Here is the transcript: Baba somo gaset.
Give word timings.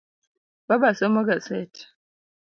Baba 0.67 0.89
somo 0.99 1.21
gaset. 1.27 1.73